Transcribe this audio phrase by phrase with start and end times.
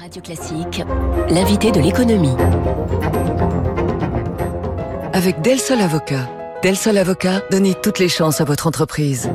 [0.00, 0.84] Radio Classique,
[1.28, 2.36] l'invité de l'économie.
[5.12, 6.28] Avec Del Sol Avocat.
[6.62, 9.28] Del Sol Avocat, donnez toutes les chances à votre entreprise.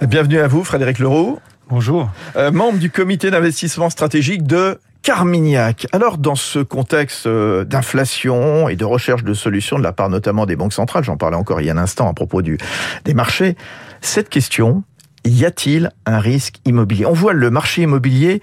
[0.00, 1.38] Bienvenue à vous, Frédéric Leroux.
[1.68, 2.10] Bonjour.
[2.34, 5.86] Euh, membre du comité d'investissement stratégique de Carmignac.
[5.92, 10.44] Alors, dans ce contexte euh, d'inflation et de recherche de solutions de la part notamment
[10.44, 12.58] des banques centrales, j'en parlais encore il y a un instant à propos du,
[13.04, 13.56] des marchés,
[14.00, 14.82] cette question,
[15.28, 17.06] y a-t-il un risque immobilier?
[17.06, 18.40] On voit le marché immobilier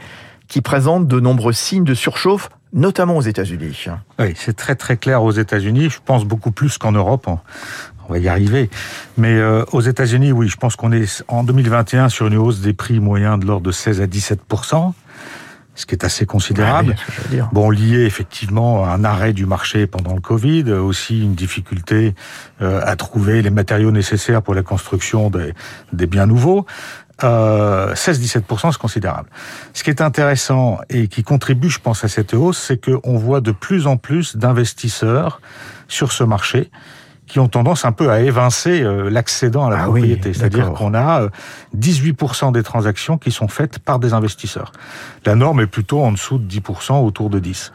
[0.48, 3.88] qui présente de nombreux signes de surchauffe, notamment aux États-Unis.
[4.20, 5.90] Oui, c'est très très clair aux États-Unis.
[5.90, 7.28] Je pense beaucoup plus qu'en Europe.
[8.07, 8.70] On va y arriver.
[9.18, 12.74] Mais euh, aux États-Unis, oui, je pense qu'on est en 2021 sur une hausse des
[12.74, 14.42] prix moyens de l'ordre de 16 à 17
[15.75, 16.96] ce qui est assez considérable.
[17.52, 22.15] bon, lié effectivement à un arrêt du marché pendant le Covid, aussi une difficulté
[22.61, 25.54] euh, à trouver les matériaux nécessaires pour la construction des,
[25.93, 26.65] des biens nouveaux.
[27.24, 29.29] Euh, 16-17%, c'est considérable.
[29.74, 33.42] Ce qui est intéressant et qui contribue, je pense, à cette hausse, c'est qu'on voit
[33.42, 35.40] de plus en plus d'investisseurs
[35.88, 36.72] sur ce marché
[37.28, 40.34] qui ont tendance un peu à évincer euh, l'accédant à la ah propriété.
[40.34, 41.28] C'est-à-dire qu'on a
[41.78, 44.72] 18% euh, des transactions qui sont faites par des investisseurs.
[45.26, 47.72] La norme est plutôt en dessous de 10%, autour de 10.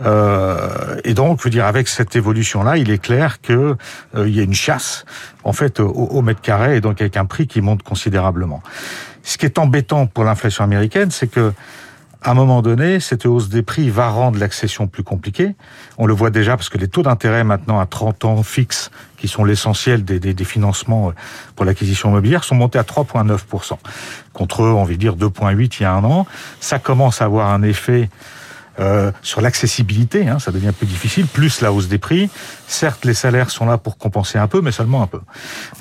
[0.00, 3.76] Euh, et donc, je veux dire, avec cette évolution-là, il est clair qu'il
[4.16, 5.04] il y a une chasse,
[5.44, 8.62] en fait, au, au mètre carré, et donc avec un prix qui monte considérablement.
[9.22, 11.52] Ce qui est embêtant pour l'inflation américaine, c'est que
[12.22, 15.54] à un moment donné, cette hausse des prix va rendre l'accession plus compliquée.
[15.98, 19.28] On le voit déjà parce que les taux d'intérêt maintenant à 30 ans fixes, qui
[19.28, 21.12] sont l'essentiel des, des, financements euh,
[21.54, 23.78] pour l'acquisition immobilière, sont montés à 3,9%.
[24.32, 26.26] Contre, on va dire, 2,8 il y a un an.
[26.60, 28.08] Ça commence à avoir un effet
[28.80, 32.30] euh, sur l'accessibilité, hein, ça devient plus difficile, plus la hausse des prix.
[32.66, 35.20] Certes, les salaires sont là pour compenser un peu, mais seulement un peu.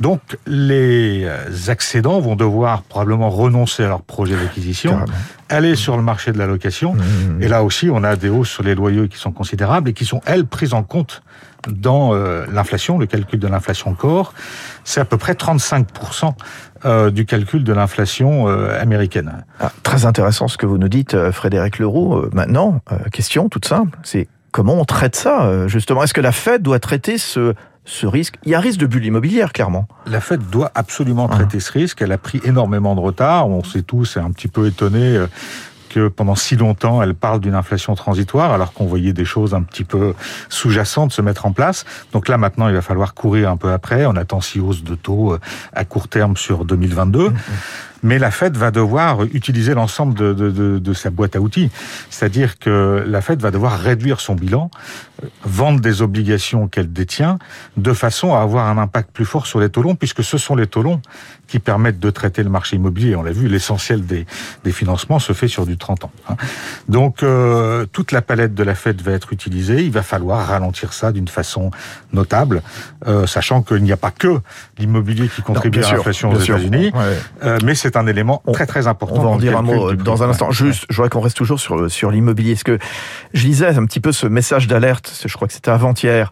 [0.01, 5.05] Donc, les euh, accédants vont devoir probablement renoncer à leur projet d'acquisition,
[5.49, 6.93] aller sur le marché de la location.
[6.93, 7.41] Mmh.
[7.41, 10.05] Et là aussi, on a des hausses sur les loyers qui sont considérables et qui
[10.05, 11.21] sont, elles, prises en compte
[11.67, 14.33] dans euh, l'inflation, le calcul de l'inflation corps,
[14.83, 16.33] c'est à peu près 35%
[16.85, 19.43] euh, du calcul de l'inflation euh, américaine.
[19.59, 22.25] Ah, très intéressant ce que vous nous dites, Frédéric Leroux.
[22.33, 26.03] maintenant, question toute simple, c'est comment on traite ça justement?
[26.03, 27.53] Est-ce que la Fed doit traiter ce,
[27.85, 28.35] ce risque?
[28.43, 29.87] Il y a un risque de bulle immobilière, clairement.
[30.05, 31.61] La Fed doit absolument traiter ah.
[31.61, 32.01] ce risque.
[32.01, 33.47] Elle a pris énormément de retard.
[33.47, 35.25] On sait tous, c'est un petit peu étonné
[36.07, 39.83] pendant si longtemps, elle parle d'une inflation transitoire, alors qu'on voyait des choses un petit
[39.83, 40.13] peu
[40.49, 41.85] sous-jacentes se mettre en place.
[42.13, 44.05] Donc là, maintenant, il va falloir courir un peu après.
[44.05, 45.39] On attend six hausses de taux euh,
[45.73, 47.31] à court terme sur 2022
[48.03, 51.69] mais la Fed va devoir utiliser l'ensemble de, de, de, de, sa boîte à outils.
[52.09, 54.69] C'est-à-dire que la Fed va devoir réduire son bilan,
[55.43, 57.39] vendre des obligations qu'elle détient,
[57.75, 60.55] de façon à avoir un impact plus fort sur les taux longs, puisque ce sont
[60.55, 61.01] les taux longs
[61.47, 63.15] qui permettent de traiter le marché immobilier.
[63.15, 64.25] On l'a vu, l'essentiel des,
[64.63, 66.11] des, financements se fait sur du 30 ans.
[66.29, 66.35] Hein.
[66.89, 69.83] Donc euh, toute la palette de la Fed va être utilisée.
[69.83, 71.71] Il va falloir ralentir ça d'une façon
[72.13, 72.61] notable,
[73.07, 74.39] euh, sachant qu'il n'y a pas que
[74.77, 77.19] l'immobilier qui contribue à l'inflation aux États-Unis, ouais.
[77.43, 79.15] euh, mais c'est un élément très très important.
[79.17, 80.51] On va en dire un mot dans un instant.
[80.51, 82.53] Juste, je voudrais qu'on reste toujours sur, sur l'immobilier.
[82.53, 82.79] Est-ce que
[83.33, 86.31] je lisais un petit peu ce message d'alerte, je crois que c'était avant-hier,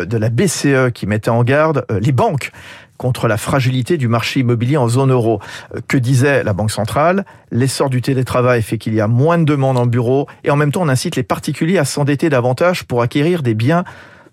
[0.00, 2.50] euh, de la BCE qui mettait en garde euh, les banques
[2.96, 5.40] contre la fragilité du marché immobilier en zone euro.
[5.74, 7.24] Euh, que disait la Banque centrale?
[7.50, 10.72] L'essor du télétravail fait qu'il y a moins de demandes en bureau et en même
[10.72, 13.84] temps on incite les particuliers à s'endetter davantage pour acquérir des biens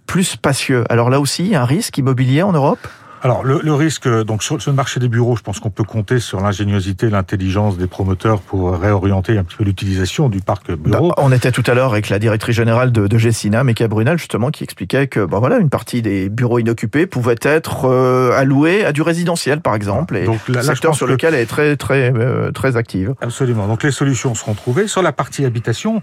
[0.08, 0.84] plus spacieux.
[0.90, 2.88] Alors là aussi, il y a un risque immobilier en Europe?
[3.21, 5.83] Alors le, le, risque, donc sur, sur, le marché des bureaux, je pense qu'on peut
[5.83, 11.09] compter sur l'ingéniosité, l'intelligence des promoteurs pour réorienter un petit peu l'utilisation du parc bureau.
[11.09, 14.17] Bah, on était tout à l'heure avec la directrice générale de, de Gessina, Meka Brunel,
[14.17, 18.85] justement, qui expliquait que bon, voilà, une partie des bureaux inoccupés pouvait être euh, allouée
[18.85, 22.11] à du résidentiel, par exemple, et donc, là, secteur sur lequel elle est très très
[22.13, 23.13] euh, très active.
[23.21, 23.67] Absolument.
[23.67, 26.01] Donc les solutions seront trouvées sur la partie habitation.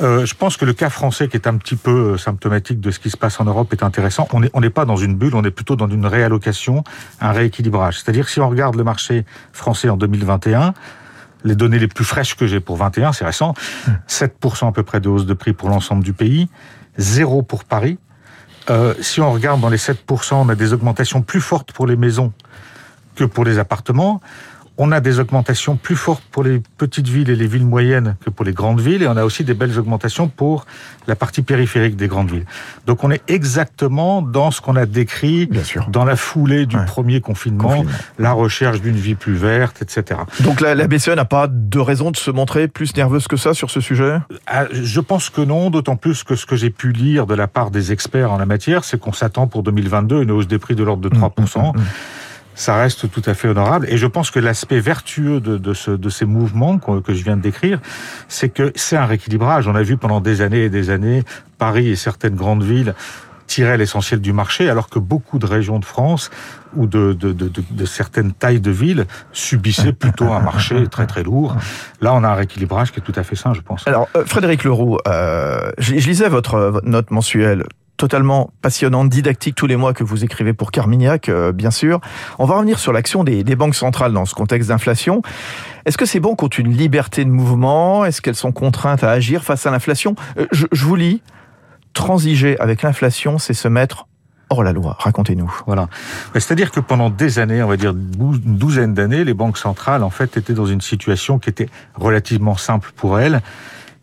[0.00, 2.90] Euh, je pense que le cas français, qui est un petit peu euh, symptomatique de
[2.90, 4.26] ce qui se passe en Europe, est intéressant.
[4.32, 6.82] On n'est pas dans une bulle, on est plutôt dans une réallocation,
[7.20, 8.00] un rééquilibrage.
[8.00, 10.74] C'est-à-dire si on regarde le marché français en 2021,
[11.44, 13.54] les données les plus fraîches que j'ai pour 21, c'est récent,
[14.08, 16.48] 7% à peu près de hausse de prix pour l'ensemble du pays,
[16.98, 17.98] 0 pour Paris.
[18.70, 21.96] Euh, si on regarde dans les 7%, on a des augmentations plus fortes pour les
[21.96, 22.32] maisons
[23.16, 24.20] que pour les appartements
[24.84, 28.30] on a des augmentations plus fortes pour les petites villes et les villes moyennes que
[28.30, 30.66] pour les grandes villes, et on a aussi des belles augmentations pour
[31.06, 32.46] la partie périphérique des grandes villes.
[32.84, 35.48] Donc on est exactement dans ce qu'on a décrit
[35.86, 36.84] dans la foulée du ouais.
[36.84, 40.18] premier confinement, confinement, la recherche d'une vie plus verte, etc.
[40.40, 43.54] Donc la, la BCE n'a pas de raison de se montrer plus nerveuse que ça
[43.54, 44.18] sur ce sujet?
[44.48, 47.46] Ah, Je pense que non, d'autant plus que ce que j'ai pu lire de la
[47.46, 50.74] part des experts en la matière, c'est qu'on s'attend pour 2022 une hausse des prix
[50.74, 51.20] de l'ordre de 3%.
[51.20, 51.84] Mmh, mmh, mmh
[52.54, 53.86] ça reste tout à fait honorable.
[53.88, 57.36] Et je pense que l'aspect vertueux de, de, ce, de ces mouvements que je viens
[57.36, 57.80] de décrire,
[58.28, 59.68] c'est que c'est un rééquilibrage.
[59.68, 61.22] On a vu pendant des années et des années
[61.58, 62.94] Paris et certaines grandes villes
[63.52, 66.30] tirer l'essentiel du marché, alors que beaucoup de régions de France
[66.74, 71.22] ou de, de, de, de, certaines tailles de villes subissaient plutôt un marché très très
[71.22, 71.56] lourd.
[72.00, 73.86] Là, on a un rééquilibrage qui est tout à fait sain, je pense.
[73.86, 77.64] Alors, euh, Frédéric Leroux, euh, je, je, lisais votre, votre note mensuelle
[77.96, 82.00] totalement passionnante, didactique tous les mois que vous écrivez pour Carmignac, euh, bien sûr.
[82.38, 85.22] On va revenir sur l'action des, des, banques centrales dans ce contexte d'inflation.
[85.84, 88.04] Est-ce que ces banques ont une liberté de mouvement?
[88.04, 90.14] Est-ce qu'elles sont contraintes à agir face à l'inflation?
[90.38, 91.22] Euh, je, je vous lis,
[91.92, 94.06] transiger avec l'inflation, c'est se mettre
[94.52, 94.96] hors la loi.
[94.98, 95.52] Racontez-nous.
[95.66, 95.88] Voilà.
[96.34, 100.10] C'est-à-dire que pendant des années, on va dire une douzaine d'années, les banques centrales, en
[100.10, 103.40] fait, étaient dans une situation qui était relativement simple pour elles.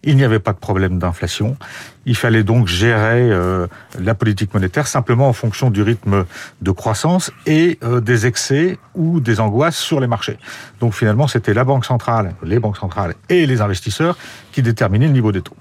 [0.03, 1.57] Il n'y avait pas de problème d'inflation.
[2.05, 3.67] Il fallait donc gérer euh,
[3.99, 6.25] la politique monétaire simplement en fonction du rythme
[6.61, 10.37] de croissance et euh, des excès ou des angoisses sur les marchés.
[10.79, 14.17] Donc finalement, c'était la banque centrale, les banques centrales et les investisseurs
[14.53, 15.57] qui déterminaient le niveau des taux.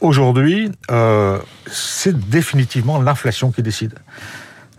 [0.00, 3.94] Aujourd'hui, euh, c'est définitivement l'inflation qui décide.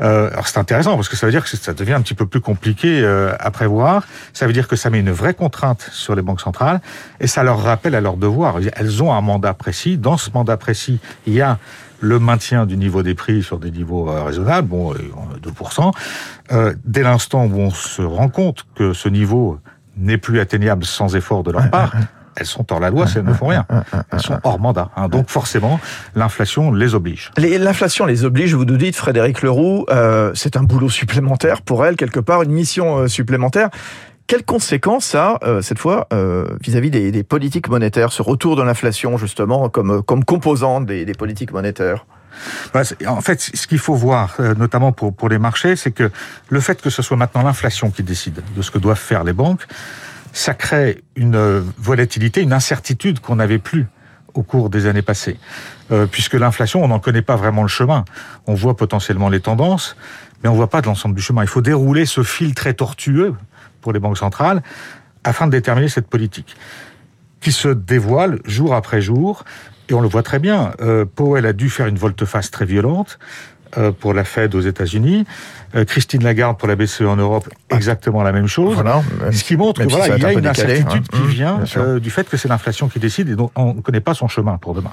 [0.01, 2.25] Euh, alors c'est intéressant parce que ça veut dire que ça devient un petit peu
[2.25, 4.07] plus compliqué euh, à prévoir.
[4.33, 6.81] Ça veut dire que ça met une vraie contrainte sur les banques centrales
[7.19, 8.57] et ça leur rappelle à leur devoir.
[8.73, 9.97] Elles ont un mandat précis.
[9.97, 11.59] Dans ce mandat précis, il y a
[12.01, 15.91] le maintien du niveau des prix sur des niveaux euh, raisonnables, bon, 2%.
[16.51, 19.59] Euh, dès l'instant où on se rend compte que ce niveau
[19.95, 21.93] n'est plus atteignable sans effort de leur part,
[22.35, 23.65] elles sont hors la loi si elles ne font rien.
[24.11, 24.89] Elles sont hors mandat.
[24.95, 25.07] Hein.
[25.07, 25.79] Donc forcément,
[26.15, 27.31] l'inflation les oblige.
[27.37, 31.95] L'inflation les oblige, vous nous dites, Frédéric Leroux, euh, c'est un boulot supplémentaire pour elles,
[31.95, 33.69] quelque part, une mission euh, supplémentaire.
[34.27, 36.07] Quelles conséquences ça, euh, cette fois,
[36.61, 41.03] vis-à-vis -vis des, des, politiques monétaires, ce retour de l'inflation, justement, comme, comme composante des,
[41.03, 42.05] des politiques monétaires?
[43.05, 46.09] En fait, ce qu'il faut voir, notamment pour, pour les marchés, c'est que
[46.49, 49.33] le fait que ce soit maintenant l'inflation qui décide de ce que doivent faire les
[49.33, 49.67] banques,
[50.33, 51.37] ça crée une
[51.77, 53.87] volatilité, une incertitude qu'on n'avait plus
[54.33, 55.37] au cours des années passées.
[55.91, 58.05] Euh, puisque l'inflation, on n'en connaît pas vraiment le chemin.
[58.47, 59.95] On voit potentiellement les tendances,
[60.41, 61.41] mais on ne voit pas de l'ensemble du chemin.
[61.41, 63.35] Il faut dérouler ce fil très tortueux
[63.81, 64.61] pour les banques centrales
[65.23, 66.55] afin de déterminer cette politique
[67.41, 69.43] qui se dévoile jour après jour.
[69.89, 70.71] Et on le voit très bien.
[70.79, 73.50] Euh, Powell a dû faire une volte-face très violente euh,
[73.99, 75.25] pour la Fed aux États-Unis.
[75.73, 78.73] Euh, Christine Lagarde pour la BCE en Europe, exactement la même chose.
[78.73, 79.01] Voilà,
[79.31, 81.17] ce qui montre qu'il si y a une incertitude hein.
[81.17, 83.81] qui mmh, vient euh, du fait que c'est l'inflation qui décide et donc on ne
[83.81, 84.91] connaît pas son chemin pour demain.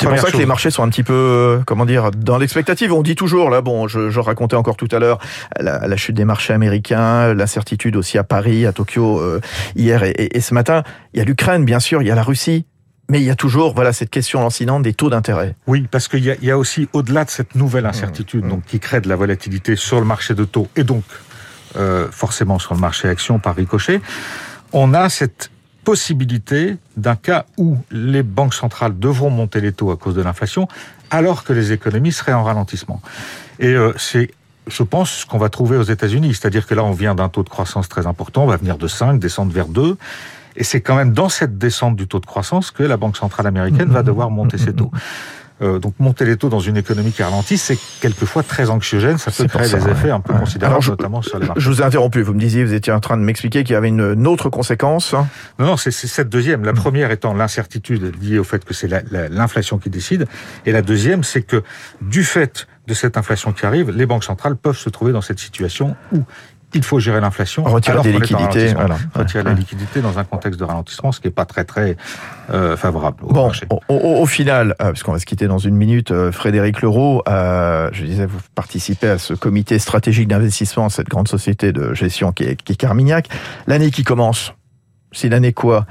[0.00, 0.32] C'est pour ça chose.
[0.32, 2.90] que les marchés sont un petit peu, euh, comment dire, dans l'expectative.
[2.92, 5.18] On dit toujours, là, bon, je, je racontais encore tout à l'heure
[5.60, 9.40] la, la, chute des marchés américains, l'incertitude aussi à Paris, à Tokyo euh,
[9.76, 10.84] hier et, et, et ce matin.
[11.12, 12.64] Il y a l'Ukraine, bien sûr, il y a la Russie.
[13.10, 15.56] Mais il y a toujours voilà cette question lancinante des taux d'intérêt.
[15.66, 18.80] Oui, parce qu'il y, y, a aussi au-delà de cette nouvelle incertitude, mmh, donc qui
[18.80, 21.04] crée de la volatilité sur le marché de taux et donc
[21.76, 24.00] euh, forcément sur le marché action par ricochet,
[24.72, 25.50] on a cette
[25.84, 30.68] possibilité d'un cas où les banques centrales devront monter les taux à cause de l'inflation,
[31.10, 33.00] alors que les économies seraient en ralentissement.
[33.58, 34.30] Et euh, c'est
[34.66, 36.34] je pense, ce qu'on va trouver aux États-Unis.
[36.34, 38.86] C'est-à-dire que là, on vient d'un taux de croissance très important, on va venir de
[38.86, 39.96] 5, descendre vers 2.
[40.58, 43.46] Et c'est quand même dans cette descente du taux de croissance que la Banque centrale
[43.46, 44.90] américaine va devoir monter ses taux.
[45.60, 49.32] Euh, donc monter les taux dans une économie qui ralentit, c'est quelquefois très anxiogène, ça
[49.32, 49.90] peut créer ça, des ouais.
[49.90, 50.38] effets un peu ouais.
[50.38, 51.60] considérables, Alors, je, notamment sur les marchés.
[51.60, 53.76] Je vous ai interrompu, vous me disiez, vous étiez en train de m'expliquer qu'il y
[53.76, 55.14] avait une, une, autre conséquence.
[55.58, 56.64] Non, non, c'est cette deuxième.
[56.64, 56.76] La mmh.
[56.76, 60.26] première étant l'incertitude liée au fait que c'est l'inflation qui décide,
[60.64, 61.64] et la deuxième, c'est que
[62.02, 65.40] du fait de cette inflation qui arrive, les banques centrales peuvent se trouver dans cette
[65.40, 66.22] situation où
[66.74, 67.64] il faut gérer l'inflation.
[67.64, 68.74] Retirer des liquidités.
[68.74, 68.96] Voilà.
[69.14, 69.50] Retirer ouais.
[69.50, 71.96] la liquidité dans un contexte de ralentissement, ce qui n'est pas très très
[72.50, 73.66] euh, favorable au bon, marché.
[73.70, 77.22] Au, au, au final, euh, puisqu'on va se quitter dans une minute, euh, Frédéric Leroux,
[77.28, 82.32] euh, je disais, vous participez à ce comité stratégique d'investissement, cette grande société de gestion
[82.32, 83.28] qui est, qui est Carmignac.
[83.66, 84.52] L'année qui commence,
[85.12, 85.86] c'est l'année quoi?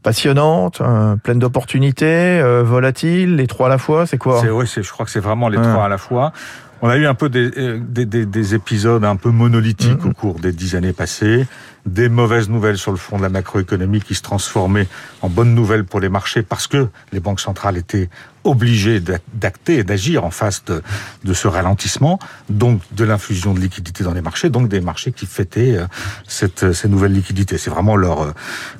[0.00, 4.40] Passionnante, euh, pleine d'opportunités, euh, volatile, les trois à la fois, c'est quoi?
[4.42, 6.32] Oui, je crois que c'est vraiment les trois à la fois.
[6.80, 10.08] On a eu un peu des, des, des, des épisodes un peu monolithiques mmh.
[10.08, 11.46] au cours des dix années passées,
[11.86, 14.86] des mauvaises nouvelles sur le front de la macroéconomie qui se transformaient
[15.22, 18.08] en bonnes nouvelles pour les marchés parce que les banques centrales étaient
[18.48, 19.00] obligées
[19.34, 20.82] d'acter et d'agir en face de,
[21.24, 25.26] de, ce ralentissement, donc de l'infusion de liquidités dans les marchés, donc des marchés qui
[25.26, 25.86] fêtaient euh,
[26.26, 27.58] cette, ces nouvelles liquidités.
[27.58, 28.32] C'est vraiment leur, euh,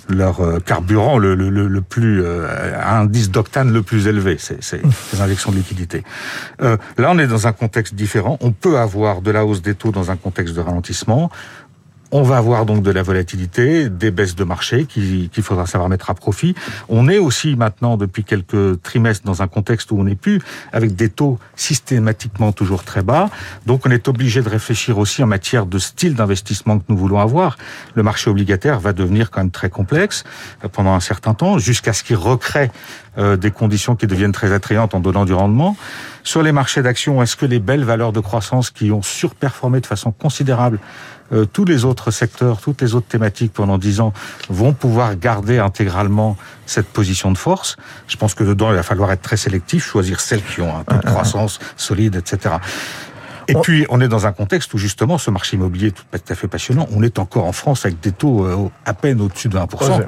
[0.09, 2.49] leur euh, carburant le, le, le plus, euh,
[2.83, 4.81] indice d'octane le plus élevé, c'est ces
[5.21, 6.05] injections de liquidités.
[6.63, 8.39] Euh, là, on est dans un contexte différent.
[8.41, 11.31] On peut avoir de la hausse des taux dans un contexte de ralentissement
[12.11, 16.09] On va avoir donc de la volatilité, des baisses de marché qu'il faudra savoir mettre
[16.09, 16.55] à profit.
[16.89, 20.41] On est aussi maintenant, depuis quelques trimestres, dans un contexte où on n'est plus
[20.73, 23.29] avec des taux systématiquement toujours très bas.
[23.67, 27.21] Donc on est obligé de réfléchir aussi en matière de style d'investissement que nous voulons
[27.21, 27.59] avoir.
[27.95, 30.25] Le marché obligataire va devenir quand même très complexe
[30.65, 32.71] euh, pendant un certain temps, jusqu'à ce qu'il recrée
[33.19, 35.77] euh, des conditions qui deviennent très attrayantes en donnant du rendement.
[36.29, 39.87] Sur les marchés d'actions, est-ce que les belles valeurs de croissance qui ont surperformé de
[39.87, 40.79] façon considérable
[41.33, 44.13] euh, tous les autres secteurs, toutes les autres thématiques pendant dix ans
[44.51, 47.79] vont pouvoir garder intégralement cette position de force?
[48.09, 50.85] Je pense que dedans, il va falloir être très sélectif, choisir celles qui ont un
[50.85, 52.57] taux de croissance solide, etc.
[53.47, 56.35] Et puis, on est dans un contexte où justement, ce marché immobilier est tout à
[56.35, 56.87] fait passionnant.
[56.95, 60.05] On est encore en France avec des taux euh, à peine au-dessus de 20%.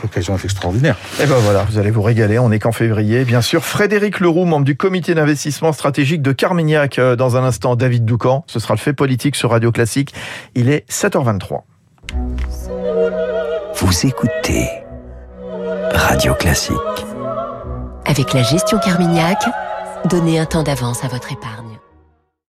[0.00, 0.96] L'occasion est extraordinaire.
[1.18, 2.38] Et eh ben voilà, vous allez vous régaler.
[2.38, 3.64] On est qu'en février, bien sûr.
[3.64, 6.98] Frédéric Leroux, membre du comité d'investissement stratégique de Carmignac.
[6.98, 8.44] Euh, dans un instant, David Doucan.
[8.46, 10.14] Ce sera le fait politique sur Radio Classique.
[10.54, 11.62] Il est 7h23.
[13.76, 14.68] Vous écoutez
[15.94, 16.76] Radio Classique.
[18.06, 19.38] Avec la gestion Carmignac,
[20.06, 21.71] donnez un temps d'avance à votre épargne.